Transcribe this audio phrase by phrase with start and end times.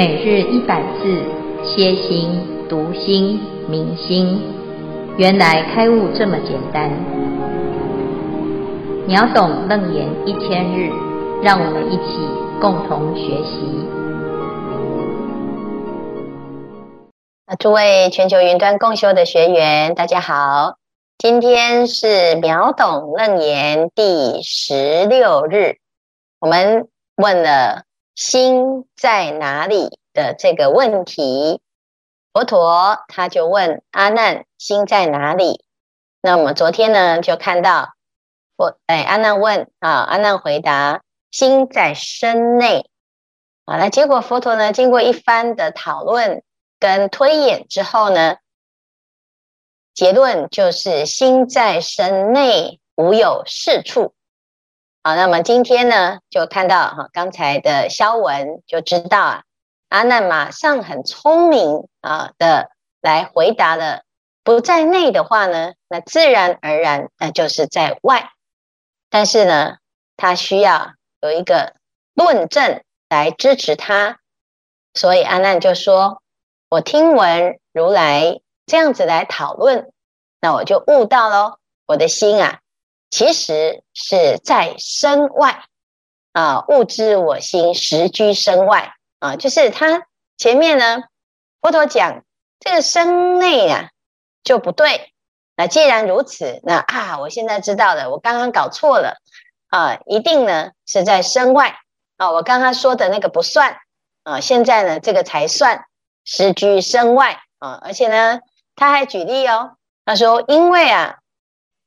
[0.00, 1.22] 每日一百字，
[1.62, 2.40] 歇心、
[2.70, 4.40] 读心、明心，
[5.18, 6.90] 原来开悟这么简单。
[9.06, 10.90] 秒懂楞严一千日，
[11.42, 12.18] 让我们一起
[12.62, 13.60] 共同学习。
[17.44, 20.76] 啊诸位全球云端共修的学员，大家好，
[21.18, 25.76] 今天是秒懂楞严第十六日，
[26.40, 27.82] 我们问了。
[28.14, 31.60] 心在哪里的这个问题，
[32.32, 35.64] 佛陀他就问阿难：心在哪里？
[36.20, 37.94] 那我们昨天呢就看到，
[38.56, 42.90] 我哎阿难问啊，阿难回答：心在身内。
[43.64, 46.42] 啊，那结果佛陀呢经过一番的讨论
[46.78, 48.36] 跟推演之后呢，
[49.94, 54.12] 结论就是心在身内，无有是处。
[55.02, 59.42] 好，那么今天呢，就看到哈刚才的消文，就知道啊，
[59.88, 62.70] 阿难马上很聪明啊的
[63.00, 64.02] 来回答了，
[64.44, 68.30] 不在内的话呢，那自然而然那就是在外，
[69.08, 69.78] 但是呢，
[70.18, 71.76] 他需要有一个
[72.12, 74.18] 论证来支持他，
[74.92, 76.20] 所以阿难就说
[76.68, 79.90] ：“我听闻如来这样子来讨论，
[80.42, 81.56] 那我就悟到喽，
[81.86, 82.60] 我的心啊。”
[83.10, 85.64] 其实是在身外
[86.32, 91.02] 啊，物知我心实居身外啊，就是他前面呢，
[91.60, 92.22] 佛陀讲
[92.60, 93.90] 这个身内啊
[94.44, 95.12] 就不对。
[95.56, 99.16] 那既然如此，那啊，我现在知道了，我刚刚搞错了
[99.68, 101.80] 啊，一定呢是在身外
[102.16, 103.76] 啊，我刚刚说的那个不算
[104.22, 105.84] 啊，现在呢这个才算
[106.24, 108.38] 实居身外啊，而且呢
[108.76, 109.72] 他还举例哦，
[110.04, 111.18] 他说因为啊，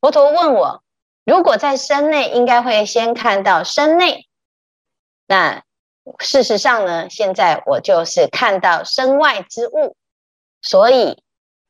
[0.02, 0.83] 佛陀问我。
[1.26, 4.28] 如果在身内，应该会先看到身内。
[5.26, 5.64] 那
[6.20, 7.10] 事实上呢？
[7.10, 9.96] 现在我就是看到身外之物，
[10.62, 11.24] 所以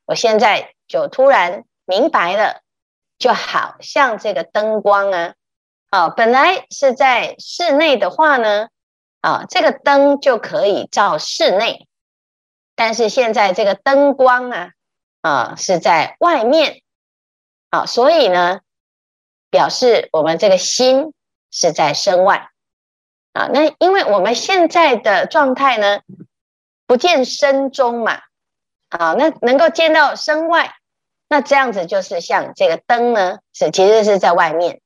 [0.06, 2.62] 我现在就突然明白了，
[3.16, 5.34] 就好像这个灯光啊，
[5.90, 8.70] 啊，本来是在室内的话呢，
[9.20, 11.86] 啊，这个灯就可以照室内，
[12.74, 14.70] 但是现在这个灯光啊，
[15.20, 16.82] 啊，是在外面，
[17.70, 18.60] 啊，所以呢。
[19.54, 21.12] 表示我们这个心
[21.52, 22.48] 是在身外
[23.34, 26.00] 啊，那因为我们现在的状态呢，
[26.88, 28.18] 不见身中嘛，
[28.88, 30.74] 啊，那能够见到身外，
[31.28, 34.80] 那这样子就是像这个灯呢，是其实是在外面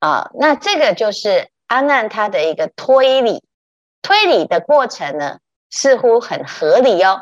[0.00, 3.44] 啊，那这个就是阿难他的一个推理，
[4.02, 5.38] 推理的过程呢，
[5.70, 7.20] 似乎很合理哦，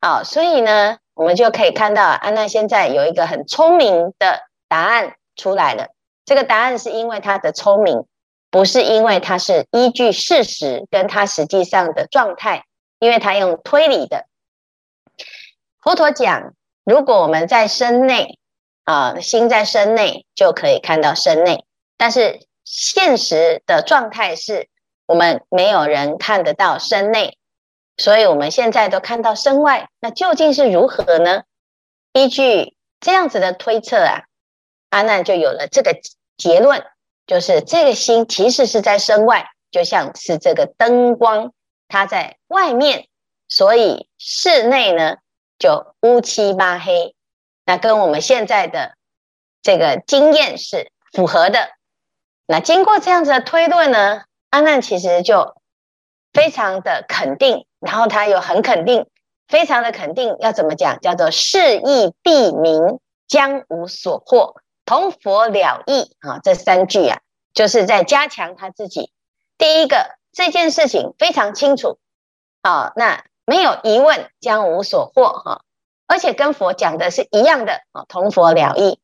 [0.00, 5.88] 啊，所以呢，我们就可以看到安娜现在有一个很聪明的答案出来了。
[6.28, 8.04] 这个答案是因为他的聪明，
[8.50, 12.66] 不是因为他是依据事实跟他实际上的状态，
[12.98, 14.26] 因为他用推理的。
[15.80, 16.52] 佛陀讲，
[16.84, 18.38] 如果我们在身内
[18.84, 21.64] 啊，心在身内就可以看到身内，
[21.96, 24.68] 但是现实的状态是
[25.06, 27.38] 我们没有人看得到身内，
[27.96, 31.44] 所以我们现在都看到身外，那究竟是如何呢？
[32.12, 34.24] 依据这样子的推测啊，
[34.90, 35.98] 阿难就有了这个。
[36.38, 36.82] 结论
[37.26, 41.52] 就是这个心其实是在身外，就像是这个灯光，
[41.88, 43.08] 它在外面，
[43.48, 45.16] 所以室内呢
[45.58, 47.14] 就乌漆嘛黑。
[47.66, 48.94] 那跟我们现在的
[49.60, 51.68] 这个经验是符合的。
[52.46, 55.54] 那经过这样子的推论呢，阿难其实就
[56.32, 59.06] 非常的肯定，然后他又很肯定，
[59.48, 60.98] 非常的肯定，要怎么讲？
[61.00, 64.54] 叫做是义毕明，将无所获。
[64.88, 67.20] 同佛了义啊，这三句啊，
[67.52, 69.12] 就是在加强他自己。
[69.58, 71.98] 第一个，这件事情非常清楚，
[72.62, 75.60] 啊，那没有疑问，将无所获哈，
[76.06, 78.98] 而且跟佛讲的是一样的啊，同佛了义。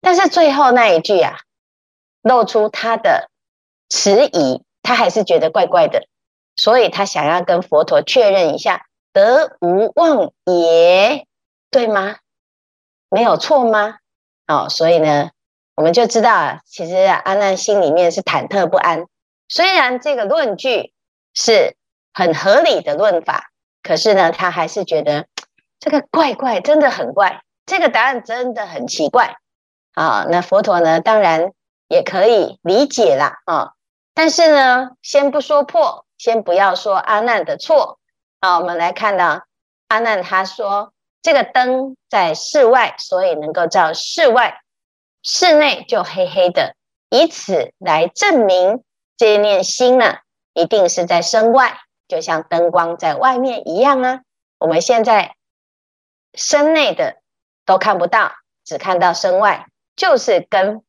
[0.00, 1.40] 但是最后那一句啊，
[2.22, 3.28] 露出他的
[3.88, 6.06] 迟疑，他还是觉得怪怪的，
[6.54, 11.26] 所以他想要跟佛陀确认一下，得无妄也，
[11.72, 12.18] 对吗？
[13.10, 13.98] 没有错吗？
[14.46, 15.30] 哦，所以呢，
[15.74, 19.06] 我们就知道啊，其实阿难心里面是忐忑不安。
[19.48, 20.92] 虽然这个论据
[21.34, 21.76] 是
[22.14, 23.50] 很合理的论法，
[23.82, 25.26] 可是呢，他还是觉得
[25.80, 29.36] 这个怪怪，真的很怪，这个答案真的很奇怪。
[29.94, 31.52] 啊、那佛陀呢，当然
[31.88, 33.38] 也可以理解啦。
[33.46, 33.72] 啊、
[34.14, 37.98] 但是呢，先不说破，先不要说阿难的错。
[38.38, 39.44] 啊，我们来看到
[39.88, 40.92] 阿难他说。
[41.26, 44.60] 这个灯在室外，所以能够照室外，
[45.24, 46.76] 室内就黑黑的，
[47.10, 48.84] 以此来证明
[49.16, 50.18] 这念心呢，
[50.54, 54.20] 一定是在身外就像灯光在外面一样啊。
[54.58, 55.34] 我们现在
[56.32, 57.16] 身内的
[57.64, 58.30] 都看不到，
[58.64, 60.84] 只看到身外，就是跟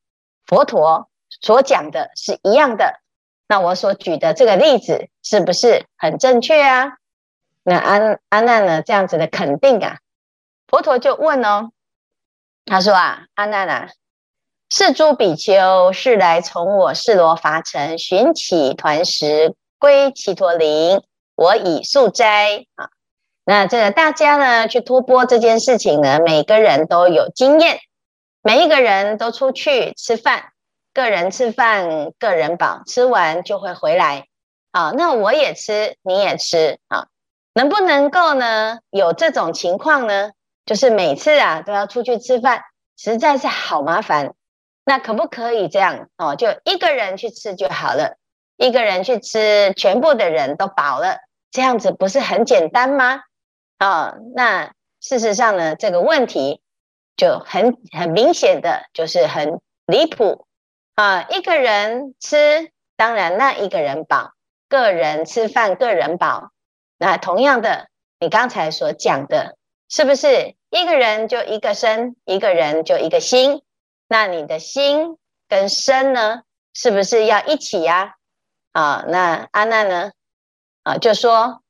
[0.45, 1.09] 佛陀
[1.41, 2.99] 所讲的是一样的。
[3.47, 6.97] 那我所举的这个例子是不是很正确啊？
[7.63, 8.83] 那安安娜呢？
[8.83, 9.97] 这样子的肯定啊，
[10.67, 11.71] 佛陀就问哦，
[12.65, 13.87] 他说啊，阿难啊，
[14.69, 21.01] 是诸比丘是来从我世罗伐城寻起团食归其陀林，
[21.35, 22.89] 我已素斋啊。
[23.45, 27.79] 那这个大家呢去托钵这件事情呢，每个人都有经验，
[28.41, 30.51] 每一个人都出去吃饭。
[30.93, 34.25] 个人吃饭，个人饱，吃完就会回来。
[34.71, 37.07] 啊，那我也吃，你也吃啊，
[37.53, 38.79] 能不能够呢？
[38.89, 40.31] 有这种情况呢？
[40.67, 42.61] 就是每次啊都要出去吃饭，
[42.95, 44.35] 实在是好麻烦。
[44.85, 46.09] 那可不可以这样？
[46.17, 48.17] 哦，就一个人去吃就好了，
[48.57, 51.17] 一个人去吃，全部的人都饱了，
[51.51, 53.21] 这样子不是很简单吗？
[53.79, 56.61] 啊，那事实上呢，这个问题
[57.15, 60.45] 就很很明显的就是很离谱。
[60.95, 64.31] 啊，一个人吃，当然那一个人饱；
[64.69, 66.51] 个人吃饭，个人饱。
[66.97, 67.89] 那同样的，
[68.19, 69.56] 你刚才所讲的，
[69.89, 73.61] 是不是一个人就一个身，一个人就一个心？
[74.07, 75.17] 那你的心
[75.47, 76.41] 跟身呢，
[76.73, 78.15] 是不是要一起呀？
[78.71, 80.11] 啊，那阿难呢？
[80.83, 81.61] 啊，就说，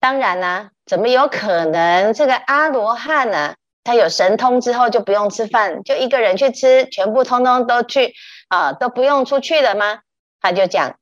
[0.00, 2.12] 当然啦、怎么有可能？
[2.12, 8.14] 这个阿罗汉呢，他有神通之后就不用吃饭，就一个人去吃，全部通通都去。
[8.48, 10.00] 啊，都不用出去了吗？
[10.40, 10.96] 他就讲，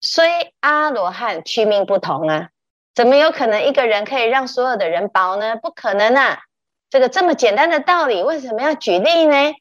[0.00, 2.48] 虽阿罗汉去命不同啊，
[3.00, 5.56] 怎么有可能一个人可以让所有的人饱呢？
[5.56, 6.40] 不可能啊！
[6.90, 9.54] 这个这么简单的道理，为什么要举例呢？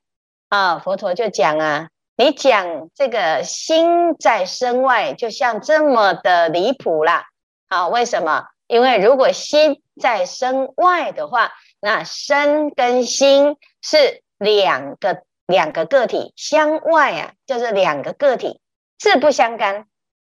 [0.50, 1.88] 啊，佛陀就讲啊，
[2.18, 7.28] 你讲这个心在身外，就像这么的离谱啦。
[7.70, 8.44] 啊，为什么？
[8.68, 15.22] 因为如果心在身外的话，那身跟心是两个。
[15.48, 18.60] 两个个体相外啊，就是两个个体
[19.00, 19.88] 自不相干。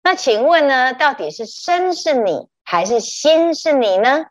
[0.04, 4.28] 那请问呢，到底是身是你，还是心是你呢？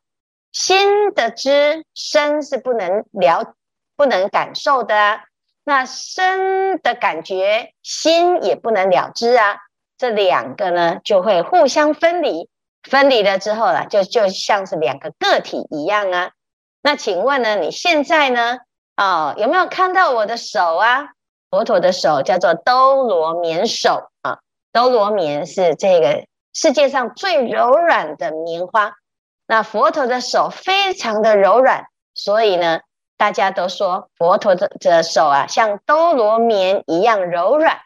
[0.51, 3.53] 心的知，身是不能了、
[3.97, 5.25] 不能感受的啊。
[5.63, 9.59] 那身的感觉，心也不能了知啊。
[9.99, 12.49] 这两个呢，就会互相分离。
[12.83, 16.31] 分离了之后呢，就就像是两个个体一样啊。
[16.81, 18.57] 那请问呢，你现在呢？
[18.97, 21.11] 哦，有没有看到我的手啊？
[21.51, 24.39] 佛陀的手叫做兜罗棉手啊，
[24.73, 28.95] 兜罗棉是这个世界上最柔软的棉花。
[29.47, 32.81] 那佛陀的手非常的柔软，所以呢，
[33.17, 37.81] 大家都说佛陀的的手啊，像兜罗棉一样柔软。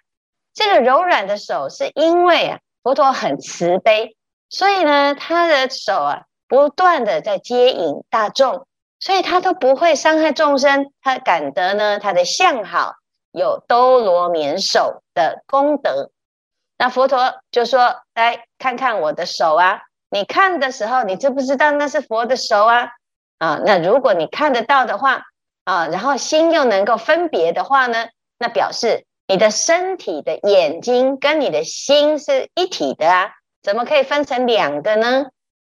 [0.53, 4.17] 这个柔软的手是因为啊，佛陀很慈悲，
[4.49, 8.67] 所以呢，他的手啊，不断的在接引大众。
[9.01, 12.95] 所以他都不会伤害众生，他感得呢，他的相好
[13.33, 16.11] 有兜罗棉手的功德。
[16.77, 19.83] 那佛陀就说：“来看看我的手啊！
[20.11, 22.91] 你看的时候，你知不知道那是佛的手啊？
[23.39, 25.23] 啊，那如果你看得到的话
[25.65, 28.07] 啊，然后心又能够分别的话呢，
[28.39, 35.27] 那表示你的身体的眼睛跟你的心是一体的啊，怎么可以分成两个呢？”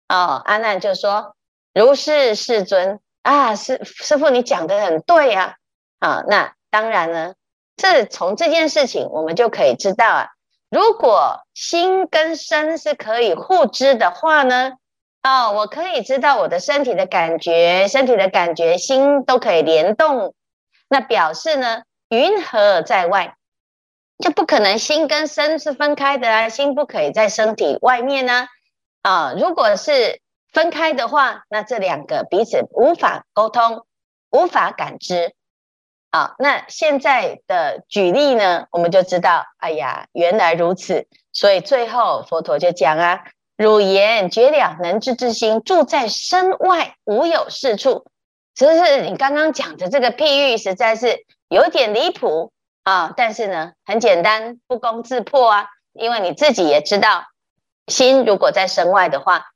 [0.09, 1.35] 哦，阿难就说
[1.75, 5.55] ：“如是，世尊。”啊，师师傅，你讲的很对啊！
[6.01, 7.35] 啊，那当然呢，
[7.77, 10.29] 这从这件事情我们就可以知道啊，
[10.73, 14.73] 如果心跟身是可以互知的话呢，
[15.23, 20.35] 哦，我可以知道我的身体的感觉，身体的感觉，心都可以联动，
[20.89, 23.37] 那表示呢，云何在外？
[24.19, 28.47] 就不可能心跟身是分开的啊，心不可以在身体外面呢
[29.03, 30.21] 啊，啊，如果是。
[30.55, 33.87] 分开的话，那这两个彼此无法沟通，
[34.31, 35.35] 无法感知。
[36.15, 41.07] 好，那现在的举例呢，我们就知道，哎呀，原来如此。
[41.33, 43.21] 所以最后佛陀就讲啊，
[43.57, 48.05] 汝言觉了能知之心，住在身外，无有是处。
[48.55, 52.53] 只是你刚刚讲的这个譬喻，实在是有点离谱
[52.83, 53.15] 啊。
[53.17, 55.69] 但是呢，很简单，不攻自破啊。
[55.95, 57.25] 因为你自己也知道，
[57.87, 59.47] 心如果在身外的话。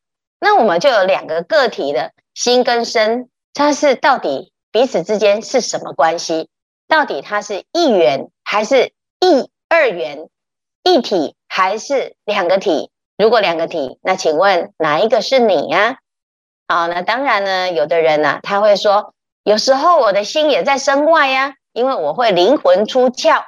[0.41, 6.51] 那我们就有两个个体的心跟身，它是到底彼此之间是什么关系？
[6.87, 10.29] 到底它是一元还是一二元？
[10.83, 12.91] 一体还是两个体？
[13.17, 15.97] 如果两个体，那请问哪一个是你呀？
[16.69, 19.15] 好，那当然呢，有的人呢、他会说，
[19.45, 23.45] 有时候我的心也在身外呀，因为我会灵魂出窍。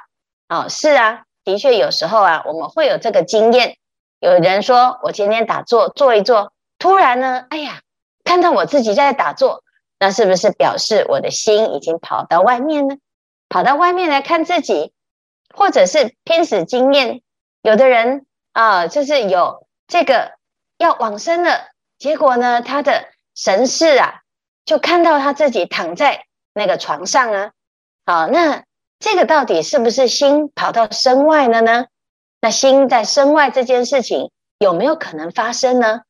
[0.47, 3.77] 哦，是啊，的确有时候啊，我们会有这个经验。
[4.19, 7.81] 有人说我今天打坐坐一坐，突然呢，哎呀，
[8.23, 9.61] 看到我自己在打坐，
[9.99, 12.95] 那是不是表示我的心已经跑到外面呢？
[13.49, 14.93] 跑到外面来看自己，
[15.53, 17.21] 或者是濒死经验，
[17.61, 20.31] 有的人啊，就是有这个
[20.77, 24.21] 要往生了，结果呢，他的神识啊，
[24.65, 27.51] 就看到他自己躺在那个床上啊，
[28.05, 28.63] 好，那。
[29.01, 31.85] 这个到底是不是心跑到身外了呢？
[32.41, 36.01] 那心在身外这件事情有没有可能发生呢？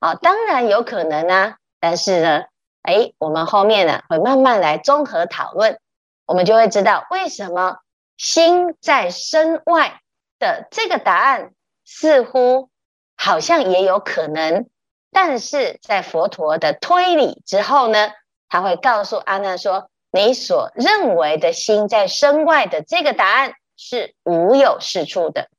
[0.00, 1.56] 啊，当然有可能啊。
[1.78, 2.44] 但是呢，
[2.86, 5.78] 哎，我们后面呢会慢慢来综合讨论，
[6.24, 7.78] 我们就会知道为什么
[8.16, 10.00] 心在身外
[10.38, 11.50] 的这个答案
[11.84, 12.70] 似乎
[13.16, 14.68] 好像也有可能，
[15.10, 18.12] 但是在佛陀的推理之后呢，
[18.48, 19.90] 他会告诉阿难说。
[20.12, 25.50] 你所认为的心在身外的这个答案是无有是处的，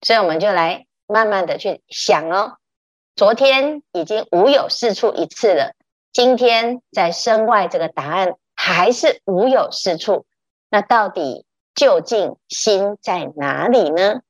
[0.00, 2.56] 所以我们就来慢慢的去想哦。
[3.14, 5.74] 昨天已经无有是处一次了，
[6.12, 10.26] 今天在身外这个答案还是无有是处，
[10.68, 14.20] 那到底究竟心在哪里呢？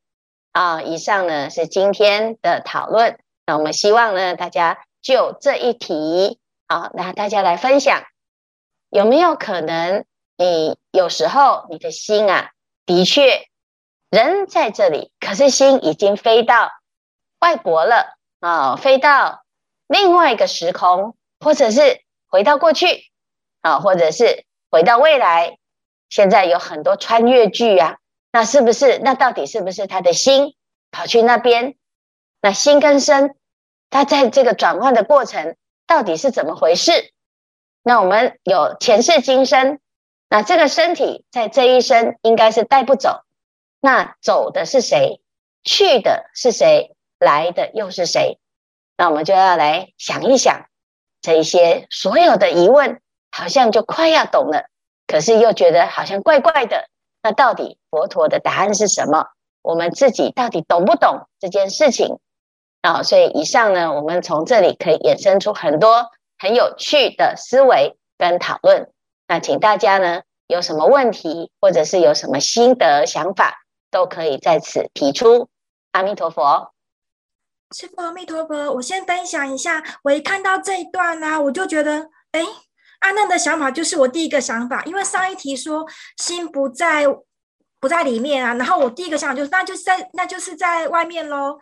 [0.52, 8.04] 啊，以上呢是今天的讨论，那我们希望呢大家就这一题啊，那大家来分享。
[8.88, 10.04] 有没有可能，
[10.36, 12.50] 你有时候你的心啊，
[12.86, 13.48] 的确
[14.10, 16.70] 人在这里，可是心已经飞到
[17.40, 19.42] 外国了啊，飞到
[19.88, 23.10] 另外一个时空，或者是回到过去
[23.60, 25.58] 啊，或者是回到未来。
[26.08, 27.96] 现在有很多穿越剧啊，
[28.32, 28.98] 那是不是？
[28.98, 30.54] 那到底是不是他的心
[30.90, 31.76] 跑去那边？
[32.42, 33.34] 那心跟身，
[33.88, 35.56] 他在这个转换的过程，
[35.86, 37.12] 到底是怎么回事？
[37.82, 39.80] 那我们有前世今生，
[40.28, 43.22] 那这个身体在这一生应该是带不走，
[43.80, 45.22] 那走的是谁？
[45.64, 46.94] 去的是谁？
[47.18, 48.38] 来的又是谁？
[48.98, 50.66] 那我们就要来想一想
[51.22, 53.00] 这一些所有的疑问，
[53.30, 54.66] 好像就快要懂了，
[55.06, 56.88] 可是又觉得好像怪怪的。
[57.22, 59.28] 那到底佛陀的答案是什么？
[59.62, 62.18] 我们自己到底懂不懂这件事情？
[62.82, 66.10] 啊，所以以上呢，我们从这里可以衍生出很多。
[66.38, 68.90] 很有趣的思维跟讨论，
[69.28, 73.62] 那请大家呢，有什么问题或者是有什么心得想法，
[73.92, 75.48] 都可以在此提出。
[75.92, 76.71] 阿弥陀佛，
[77.72, 78.72] 师父阿弥陀佛。
[78.72, 82.40] 我先分享一下，我一看到这一段呢、我就觉得，哎，
[83.00, 85.86] 阿难的想法就是我第一个想法，因为上一题说
[86.18, 87.06] 心不在
[87.80, 91.58] 不在里面啊，然后我第一个想法就是，那就是在那就是在外面喽。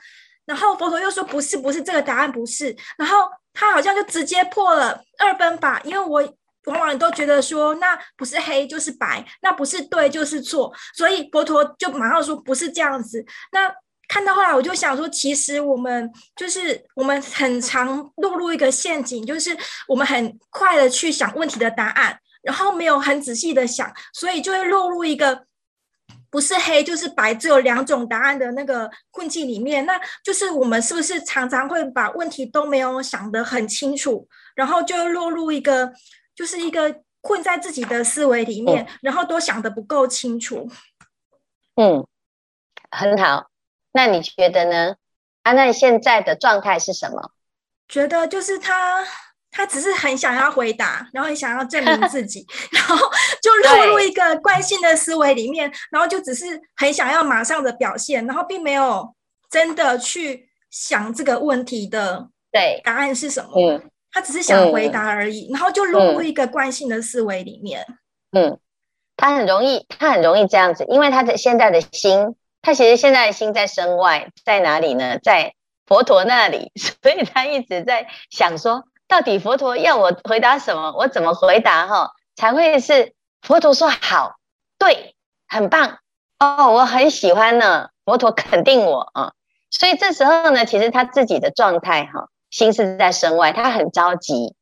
[0.46, 3.16] 然后佛陀又说不是不是，这个答案不是，然后。
[3.52, 6.22] 他好像就直接破了二分法，因为我
[6.66, 13.26] 往往都觉得说，那不是黑就是白，那不是对就是错，所以佛陀就马上说不是这样子。
[13.50, 13.68] 那
[14.10, 25.46] 看到后来，我就想说，其实我们就是我们很常落入一个陷阱，就是我们很快的去想问题的答案，然后没有很仔细的想，所以就会落入一个。
[26.32, 35.92] 不是黑就是白，只有两种答案的那个困境里面，那就是我们是不是常常会把问题都没有想得很清楚，然后就落入一个
[36.32, 40.70] 就是一个困在自己的思维里面，嗯、然后都想得不够清楚。
[41.74, 42.06] 嗯，
[42.92, 43.49] 很好。
[43.92, 44.96] 那你觉得呢？
[45.42, 47.32] 阿难现在的状态是什么？
[47.88, 49.06] 觉得就是他。
[49.52, 52.96] 他只是很想要回答，然后很想要证明自己， 然后
[53.42, 56.44] 就 落入一个惯性的思维里面，然后就只是
[56.76, 59.12] 很想要马上的表现，然后并没有
[59.50, 63.50] 真的去想这个问题的对答案是什么。
[63.56, 67.84] 嗯，他只是想回答而已，嗯、然后就落入一个惯性的思维里面。
[68.30, 68.56] 嗯，
[69.16, 75.18] 他很容易，他很容易这样子，因为他的现在的心，他其实现在的心在身外，在哪里呢？
[75.18, 75.54] 在
[75.86, 78.84] 佛陀那里， 所以他一直在想说。
[79.08, 80.92] 到底佛陀要我回答什么？
[80.96, 83.12] 我怎么回答哈才会是
[83.42, 84.36] 佛陀说好，
[84.78, 85.16] 对，
[85.48, 85.98] 很棒
[86.38, 87.88] 哦，我很喜欢呢。
[88.04, 89.32] 佛陀肯定我啊，
[89.68, 94.54] 所以这时候呢，其实他自己的状态哈，心是在身外，他很着急，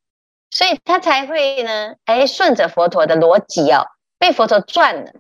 [0.51, 3.87] 所以他才会呢，哎，顺着佛陀的逻辑哦，
[4.19, 5.13] 被佛陀转了。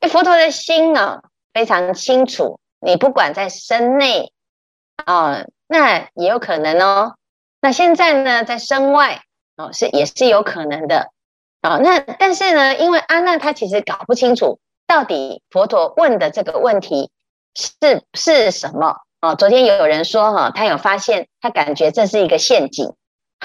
[0.00, 4.32] 因为佛陀的心啊，非常清楚，你不管在身内
[5.04, 7.14] 啊，那也有可能哦。
[7.60, 9.22] 那现在呢，在身外
[9.56, 11.10] 哦，是也是有可能的
[11.62, 17.10] 啊、那但是呢，因为阿难他其实搞不清楚到底佛陀问的这个问题
[17.54, 19.34] 是是什么、哦。
[19.34, 22.94] 昨天有人说哈、哦，他有发现，他感觉这是一个陷阱，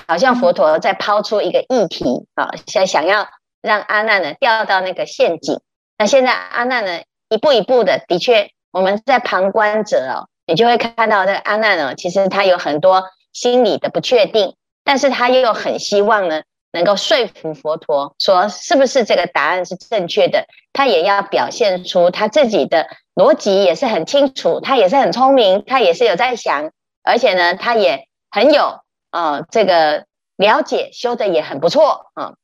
[0.08, 3.28] 好像佛陀在抛出一个议题啊，想、想要
[3.62, 5.60] 让阿难呢掉到那个陷阱。
[5.98, 7.02] 那现在阿难呢，
[7.36, 20.46] 一步一步的，的确我们在旁观者哦，你就会看到这个阿难呢，其实他有很多心理的不确定，但是他又很希望呢，能够说服佛陀说是不是这个答案是正确的。
[20.72, 26.72] 他也要表现出他自己的逻辑也是很清楚，他也是很聪明，他也是有在想，
[27.04, 30.06] 而且呢，他也很有啊、呃、这个
[30.38, 32.36] 了解，修的也很不错啊。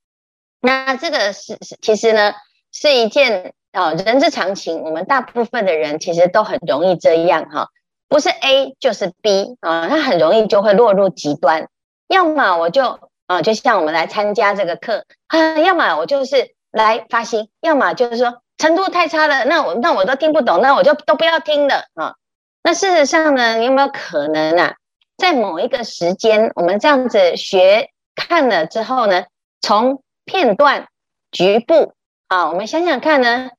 [0.62, 2.34] 那这个是是其实呢
[2.72, 7.70] 是一件啊、人之常情，我们大部分的人其实都很容易这样哈。
[8.08, 11.70] 不是 A 就是 B 啊，他很容易就会落入极端。
[12.08, 22.16] 要么我就啊，就像我们来参加这个课啊，要么我就是来发心，要么就是说程度太差了，那我那我都听不懂，那我就都不要听了啊。
[22.64, 24.76] 那事实上呢，有没有可能啊，
[25.18, 29.24] 在某一个时间，我们这样子学看了之后呢，
[29.62, 30.90] 从片段、
[31.32, 31.94] 局部
[32.28, 33.50] 啊，我们想想看呢，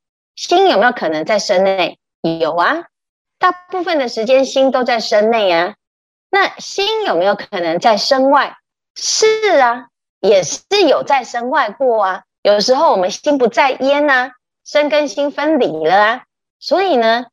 [0.43, 2.01] 心有没有可能在身内？
[2.41, 2.87] 有啊。
[3.39, 5.77] 大部分的时间心都在身内啊，
[6.31, 8.57] 那心有没有可能在身外？
[8.97, 9.87] 是啊，
[10.19, 12.25] 也是有在身外过啊。
[12.43, 14.33] 有时候我们心不在焉啊，
[14.65, 16.23] 身跟心分离了啊。
[16.59, 17.27] 所以呢，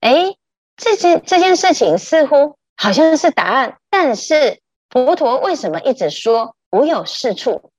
[0.00, 0.38] 诶，
[0.78, 7.72] 这件这件事情似乎好像是答案，但是佛陀为什么一直说无有是处？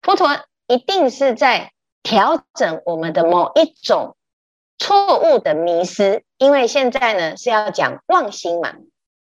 [0.00, 0.28] 佛陀
[0.68, 1.72] 一定是在
[2.04, 4.14] 调整我们的某一种。
[4.78, 8.74] 错误的迷思，因为现在呢是要讲妄心嘛，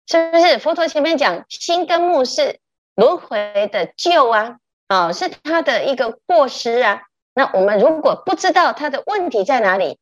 [0.07, 0.59] 是不是？
[0.59, 2.59] 佛陀前面讲心跟目是
[2.97, 4.57] 轮回的旧啊，
[4.89, 7.03] 啊、哦，是他的一个过失啊。
[7.35, 9.99] 那我们如果不知道他的问题在哪里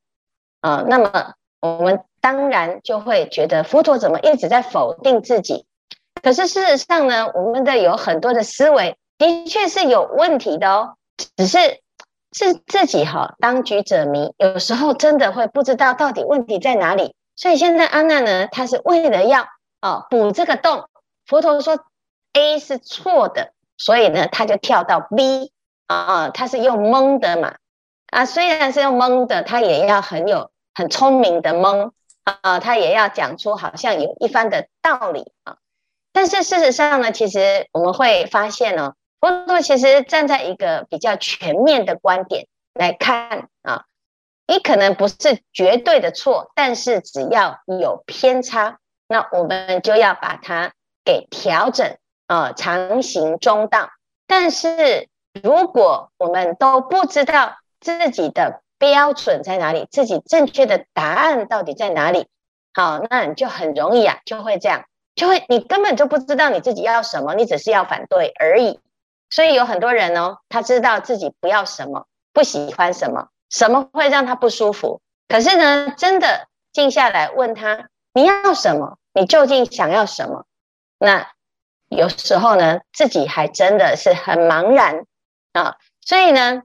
[0.60, 5.66] 啊、哦，那么我们当然就会觉得佛陀怎么一直在否定自己。
[6.22, 10.96] 可是事实上呢，我们的有很多的思维的确是有问题的哦，
[11.36, 11.58] 只是。
[12.32, 17.14] 是自己哈，当局者迷，有时候真的会不知道到底问题在哪里。
[17.36, 19.46] 所以现在安娜呢，她是为了要
[19.80, 20.88] 啊补这个洞。
[21.26, 21.78] 佛陀说
[22.32, 25.52] A 是错的，所以呢，他就跳到 B
[25.86, 27.56] 啊，他是用蒙的嘛
[28.08, 31.92] 啊，虽然是用蒙的，他也要很有很聪明的蒙
[32.24, 35.56] 啊，他也要讲出好像有一番的道理啊。
[36.12, 38.94] 但是事实上呢，其实我们会发现呢。
[39.22, 43.84] 佛陀其实站在一个比较全面的观点来看啊，
[44.48, 45.16] 你可能不是
[45.52, 50.72] 绝对的错，但是只要有偏差，那我们就要把它
[51.04, 53.90] 给调整啊，常行中道。
[54.26, 55.08] 但是
[55.40, 62.26] 如果我们都不知道自己的标准在哪里，自己正确的答案到底在哪里，
[62.74, 68.80] 好，那你就很容易啊，就会这样，就会你根本就不知道你自己要什么，你只是要反对而已。
[69.32, 75.00] 所以有很多人哦，他知道自己不要什么，不喜欢什么，什么会让他不舒服。
[75.26, 78.98] 可是呢，真的静下来问他，你要什么？
[79.14, 80.44] 你究竟想要什么？
[80.98, 81.30] 那
[81.88, 85.06] 有时候呢，自己还真的是很茫然
[85.54, 85.76] 啊。
[86.02, 86.64] 所以呢，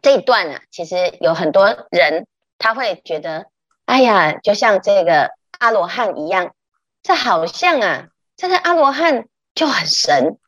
[0.00, 3.46] 这一段呢，其实有很多人他会觉得，
[3.86, 6.54] 哎呀，就像这个阿罗汉一样，
[7.02, 10.38] 这好像啊，这个阿罗汉就很神。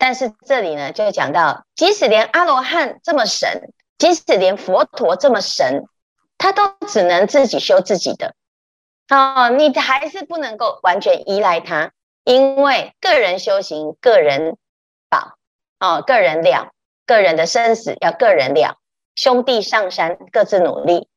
[0.00, 5.84] 但是这里呢，就讲到，即使连阿罗汉这么神，即使连佛陀这么神，
[6.38, 8.34] 他都只能自己修自己的。
[9.10, 11.92] 哦，你还是不能够完全依赖他，
[12.24, 14.56] 因为个人修行，个人
[15.10, 15.34] 保，
[15.78, 16.70] 哦，个人了，
[17.04, 18.78] 个人的生死要个人了，
[19.14, 21.08] 兄弟上山各自努力。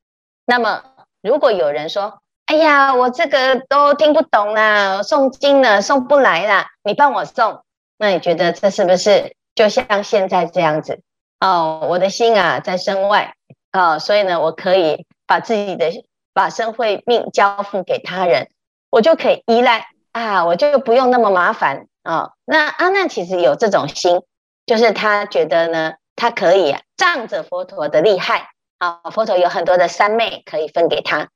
[0.46, 0.84] 那么，
[1.22, 7.62] 如果有人说，哎呀，我这个都听不懂啦，诵经呢诵不来啦，你帮我诵。
[8.04, 11.00] 那你觉得这是不是就像现在这样子
[11.39, 11.88] 哦？
[11.89, 13.34] 我的心啊在身外
[13.72, 15.89] 哦，所以呢，我可以把自己的
[16.34, 18.50] 把身慧命交付给他人，
[18.89, 22.32] 我就可以依赖啊，我就不用那么麻烦啊、哦。
[22.44, 24.22] 那阿难其实有这种心，
[24.66, 31.30] 就是他觉得呢，他可以仗着佛陀的厉害啊、佛陀有很多的三昧可以分给他。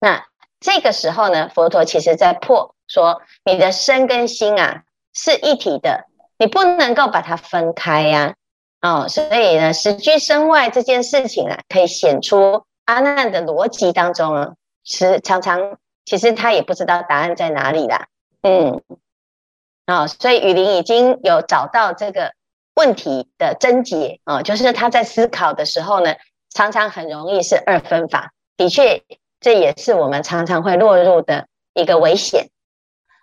[0.00, 0.26] 那
[0.58, 4.82] 这个时候呢，佛陀其实在破说，你的身跟心啊
[5.14, 6.07] 是一体的。
[6.38, 8.34] 你不能够把它分开呀、
[8.80, 18.06] 哦，所以呢，实居身外这件事情啊，可以显出阿难的逻辑当中啊，是常常其实他也不知道答案在哪里啦，
[18.42, 18.82] 嗯，
[19.86, 22.32] 啊、哦，所以雨林已经有找到这个
[22.74, 26.14] 问题的症结啊、哦，就是他在思考的时候呢，
[26.54, 29.02] 常常很容易是二分法，的确，
[29.40, 32.48] 这也是我们常常会落入的一个危险。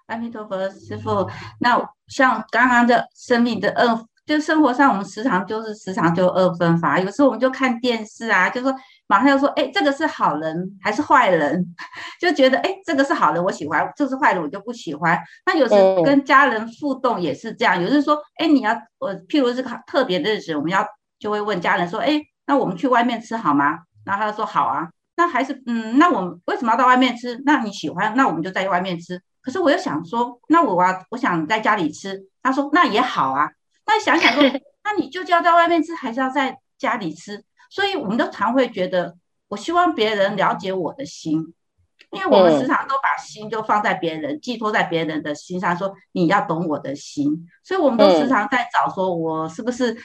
[0.07, 8.73] 阿弥陀佛，师父，那像刚刚的生命的二就生活上我们时常就是时常就二分法，有时候我们就看电视啊，就说
[9.05, 11.63] 马上要说，哎，这个是好人还是坏人？
[12.19, 15.19] 就觉得，哎，这个是好人我喜欢，这是坏人我就不喜欢。
[15.45, 20.83] 那有时跟家人互动也是这样，有时说，哎，你要我譬如这个特别的日子，我们要
[21.19, 23.77] 就会问家人说，哎，那我们去外面吃好吗？
[24.03, 24.89] 然后他就说好啊。
[25.17, 27.39] 那还是嗯，那我们为什么要到外面吃？
[27.45, 29.21] 那你喜欢，那我们就在外面吃。
[29.45, 32.25] 可是我又想说，那我啊，我想在家里吃。
[32.41, 33.47] 他说那也好啊。
[33.85, 34.41] 那想想说，
[34.83, 37.43] 那你就要在外面吃，还是要在家里吃？
[37.69, 39.15] 所以我们都常会觉得，
[39.49, 41.53] 我希望别人了解我的心，
[42.11, 47.47] 因为我们时常都把心就放在别人，寄托在别人的心上，说你要懂我的心。
[47.63, 49.95] 所以我们都时常在找，说我是不是？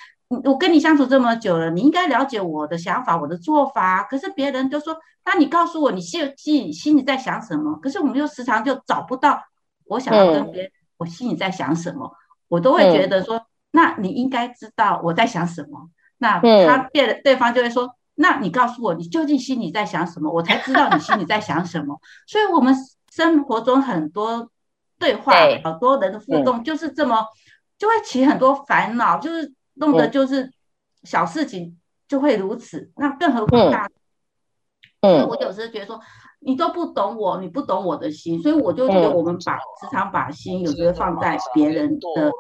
[0.45, 4.05] 我跟你相处这么久了，你应该了解我的想法，我的做法。
[4.05, 7.75] 可是别人都说，那你告诉我，你心心心里在想什么？
[7.83, 9.43] 可是我们又时常就找不到，
[9.87, 12.13] 我想要跟别人，我心里在想什么，
[12.47, 15.91] 我都会觉得说，那你应该知道我在想什么。
[16.19, 20.31] 那他别人对方就会说，那你告诉我，你究竟心里在想什么？
[20.31, 22.01] 我才知道你心里在想什么。
[22.29, 22.73] 所以，我们
[23.11, 24.49] 生活中很多
[24.97, 27.27] 对话，好多人的互动就是这么，
[27.77, 29.53] 就会起很多烦恼，就是。
[29.81, 30.53] 弄的就是
[31.03, 33.91] 小事情就会如此，嗯、那更何况大。
[35.01, 35.99] 嗯，所以我有时候觉得说，
[36.39, 42.31] 你都不懂我，你不懂我的心，所以我就觉得我们把时常把心有时候放在别人的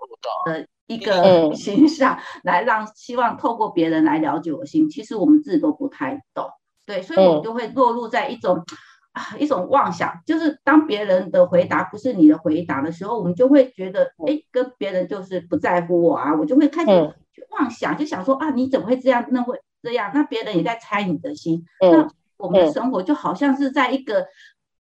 [0.44, 6.48] 的一个心上，来让希望透过别人来了解我心，其实我们自己都不太懂。
[6.86, 8.64] 对，所以我们就会落入在一种。
[9.12, 19.24] 啊，一种妄想，就是当别人的回答不是你的回答的时候，我们就会觉得，哎，跟别人就是不在乎我啊，我就会开始去妄想，就想说啊，你怎么会这样？
[19.30, 20.10] 那会这样？
[20.14, 24.26] 那别人也在猜你的心，那我们的生活就好像是在一个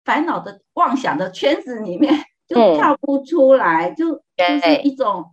[0.04, 2.14] 烦恼的妄想的圈子里面，
[2.46, 5.24] 就跳不出来，就就是一种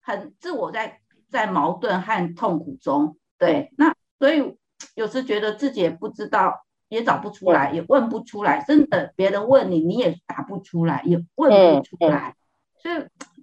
[0.00, 3.16] 很自我在在矛盾和痛苦中。
[3.38, 4.56] 对，那所以
[4.94, 6.64] 有时觉得自己也不知道。
[6.92, 12.36] 也找不出来，也问不出来，真的，别人问你，你也答不出来，也问不出来。
[12.82, 12.96] 所以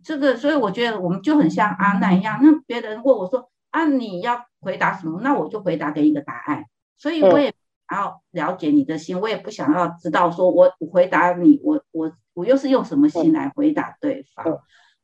[0.03, 2.39] 这个，所以我觉得我们就很像阿难一样。
[2.41, 6.65] 那别人问我说：“啊，你要回答什么？”那我就回答给一个答案。
[6.97, 7.53] 所以我也
[7.91, 14.59] 要了解你的心，我也不想要知道说我回答你，我我我又是用什么心来回答对方？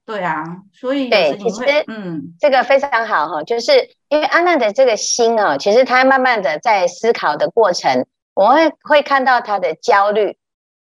[0.06, 3.72] 对啊，所以对，其实嗯，这个非常好哈，就是
[4.10, 8.06] 因为阿娜的这个心啊，其实她慢慢的在思考的过程。
[8.36, 10.38] 我会会看到她的焦虑，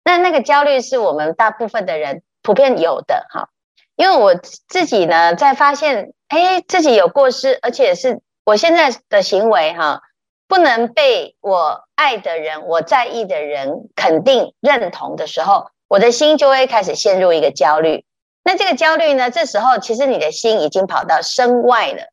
[0.04, 3.50] 那那个焦虑是我们大部分的人普遍有的哈。
[4.00, 10.04] 因为我自己呢，在发现，哎，自己有过失，而且是我现在的行为哈，
[10.48, 18.06] 不能被我爱的人、我在意的人肯定认同的时候，我的心就会开始陷入一个焦虑。
[18.42, 22.04] 那这个焦虑呢，这时候其实你的心已经跑到身外了，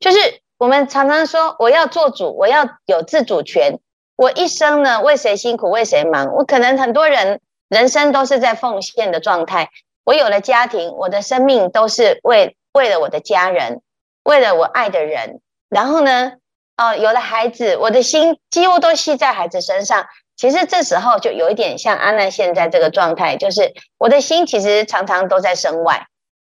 [0.00, 0.18] 就是
[0.58, 3.78] 我们常常说，我要做主，我要有自主权。
[4.16, 6.34] 我一生呢，为谁辛苦为谁忙？
[6.34, 9.70] 我可能很多人人生都是在奉献的状态。
[10.06, 13.82] 我有了家庭，我的生命都是为为了我的家人，
[14.22, 15.40] 为了我爱的人。
[15.68, 16.34] 然后呢，
[16.76, 20.06] 哦、呃，有了孩子，我的心几乎都系在孩子身上。
[20.36, 26.06] 其实这时候就有一点像安娜现在这个状态，就是我的心其实常常都在身外。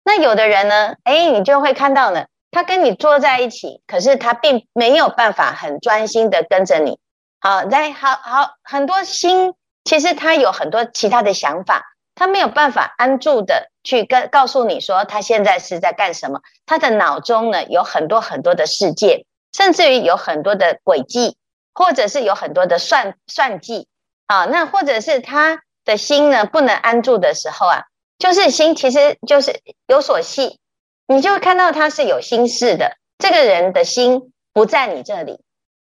[0.02, 6.98] 那有的人呢，哎，你就会看到呢，他跟你坐在一起，可是他并没有办法很专心的跟着你。
[7.38, 9.52] 好，来，好好很多心，
[9.84, 16.40] 其实他有很多其他的想法，他没有办法安住的去跟告诉你说他现在是在干什么。
[16.66, 21.36] 他的脑中呢，有很多很多的世界，甚至于有很多的轨迹，
[21.74, 23.88] 或者是有很多的算算计
[24.26, 24.44] 啊。
[24.44, 27.84] 那或者是他的心呢，不能安住的时候啊，
[28.18, 30.58] 就是心其实就是有所系，
[31.06, 35.40] 你就看到他是有心事的，这个人的心不在你这里。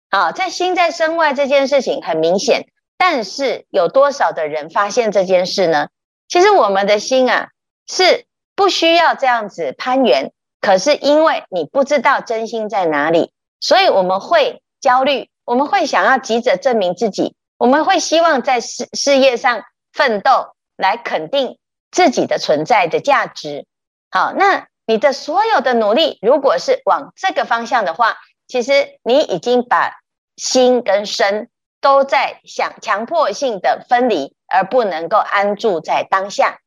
[0.10, 5.89] 啊，在心在身外这件事情很明显，但是有多少的人发现这件事呢？
[6.28, 7.50] 其实我们的心啊
[7.88, 19.63] 是不需要这样子攀缘，可是因为你不知道真心在哪里，所以我们会焦虑，我们会想要急着证明自己，我们会希望在事事业上
[19.94, 21.58] 奋斗来肯定
[21.92, 23.66] 自己的存在的价值。
[24.12, 30.00] 好，那你的所有的努力，如果是往这个方向的话，其实你已经把
[30.36, 31.50] 心跟身
[31.82, 36.60] 都在想强迫性的分离，而不能够安住在当下。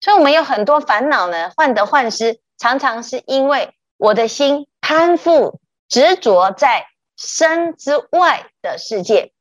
[0.00, 9.32] 所以，我们有很多烦恼呢，患得患失，常常是因为我的心攀附执着在身之外的世界。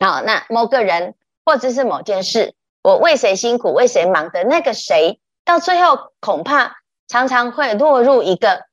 [0.00, 1.14] 好，那某个人
[1.44, 6.76] 或者是某件事，我为谁辛苦为谁忙的那个谁，到最后恐怕
[7.08, 8.64] 常常会落入一个。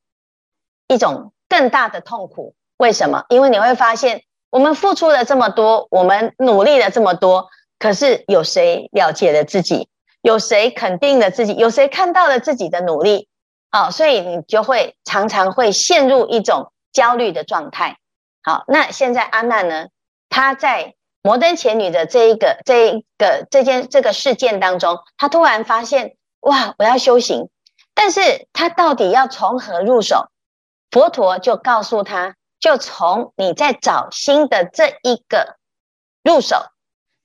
[0.90, 2.56] 一种更大的痛苦。
[2.78, 3.26] 为什么？
[3.30, 4.22] 因为你会发现，
[4.54, 9.90] 我们付出了这么多，我们努力了这么多，可是有谁了解了自己？
[10.22, 11.56] 有谁肯定了自己？
[11.56, 13.28] 有谁看到了自己的努力？
[13.72, 17.98] 好，所以你就会常常会陷入一种焦虑的状态。
[18.44, 19.88] 好，那现在阿娜呢？
[20.30, 27.50] 她在摩登前女的这一个、这一个、这件这个事件当中，她突然发现，哇，我要修行，
[27.96, 30.28] 但是她到底要从何入手？
[30.92, 35.58] 佛陀就告诉她，就从你在找心的这一个
[36.24, 36.56] 入手，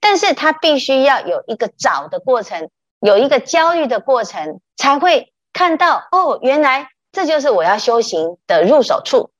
[0.00, 5.32] 但是他必须要有一个找的过程，有一个焦虑的过程，才会。
[5.50, 9.30] 看到哦，原来这就是我要修行的入手处。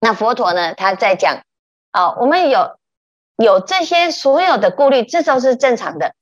[0.00, 1.44] 那佛陀呢，他在讲
[1.92, 2.76] 哦，我们有
[3.36, 6.14] 有这些所有的顾虑，这都是正常的。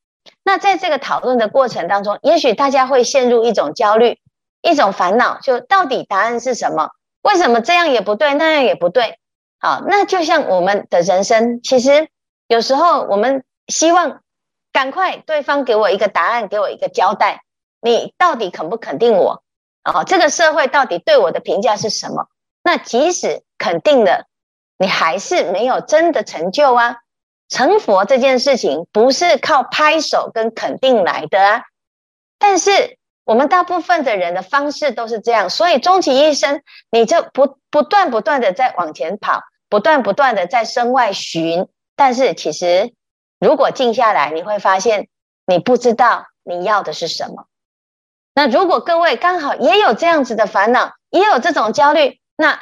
[0.44, 4.20] 那在这个讨论的过程当中，也许大家会陷入一种焦虑、
[4.62, 6.90] 一种烦恼，就到底答案是什么？
[7.24, 9.18] 为什么这样也不对，那样也不对？
[9.58, 12.08] 好，那就像我们的人生，其实
[12.46, 14.20] 有时候我们希望
[14.72, 17.42] 赶快对方给我一个答案，给我一个交代。
[17.80, 19.42] 你到底肯不肯定我？
[19.84, 22.28] 哦，这个社会到底对我的评价是什么？
[22.62, 24.26] 那即使肯定了，
[24.78, 26.98] 你还是没有真的成就啊！
[27.48, 31.62] 成佛这件事情不是靠拍手跟肯定来的啊！
[32.38, 41.68] 但是我们大部分的人的方式都是这样，所以终其一生，你就不不断不断的在往前跑，不断不断的在身外寻。
[41.96, 42.92] 但是其实，
[43.38, 45.08] 如果静下来，你会发现，
[45.46, 47.46] 你不知道你要的是什么。
[48.34, 52.60] 那如果各位刚好也有这样子的烦恼，也有这种焦虑，那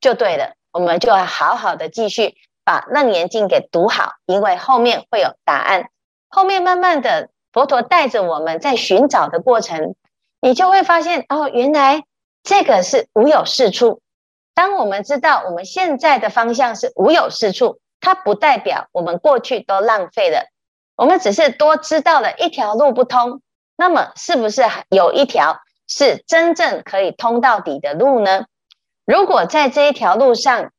[0.00, 0.54] 就对了。
[0.70, 5.90] 我们就要好好的继续把《楞严经》给读好，因为后面会有答案。
[6.28, 9.94] 后面慢慢的，佛陀带着我们在寻找的过程，
[10.40, 12.04] 你就会发现哦，原来
[12.42, 14.00] 这个是无有是处。
[14.54, 20.48] 当我们知道我们现在的方向是无有是处，它不代表我们过去都浪费了，
[20.96, 23.40] 我们只是多知道了一条路不通。
[23.76, 28.46] 那么，是不是有一条是真正可以通到底的路呢？
[29.06, 30.70] 如果在这一条路上，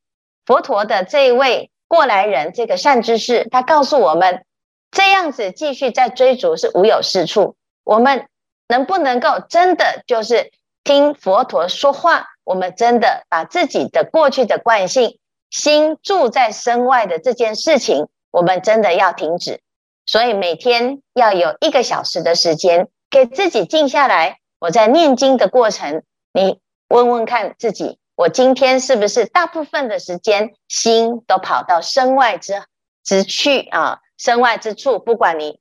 [0.46, 4.44] 佛陀的这一位过来人，这个善知识，他告诉我们，
[4.92, 7.56] 这样子继续在追逐是无有是处。
[7.84, 8.28] 我们
[8.68, 10.52] 能不能够真的就是
[10.84, 12.28] 听佛陀说话？
[12.44, 15.20] 我们真的把自己的过去的惯性、
[15.52, 19.62] 心住在身外的这件事情，我们真的要停止。
[20.06, 24.40] 所以每天要有一个小时的时间给自己静下来。
[24.60, 32.64] 我在念经的过程，你问问看自己，我今天是不是大部分的时间心都跑到身外之
[33.04, 34.00] 之去啊？
[34.20, 35.60] 身外之处，不管你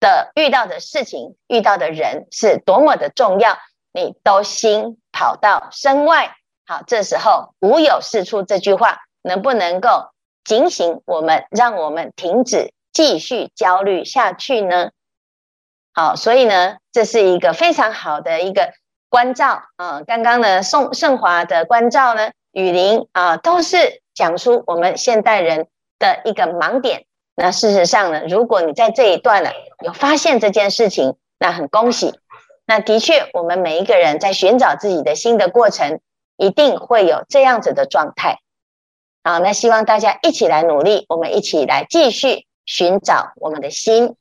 [0.00, 3.56] 的遇到的事情、遇到的人是多么的重要，
[3.92, 6.36] 你都心跑到身外。
[6.66, 10.10] 好，这时候无有是处这句话能不能够
[10.44, 12.74] 警醒我们，让我们停止？
[12.90, 14.90] 继续焦虑下去呢？
[15.94, 18.72] 好，所以呢，这是一个非常好的一个
[19.08, 20.02] 关照啊。
[20.04, 25.68] 刚刚呢，宋盛华的关照呢，雨林啊，都是讲出我们现代人
[26.00, 27.04] 的一个盲点。
[27.38, 29.50] 那事实上呢，如果你在这一段呢
[29.84, 32.18] 有发现这件事情，那很恭喜。
[32.66, 36.00] 那的确，我们每一个人在寻找自己的心的过程，
[36.36, 38.40] 一定会有这样子的状态。
[39.22, 42.46] 好，那希望大家一起来努力，我们一起来继续。
[42.70, 44.14] 寻找我们的心。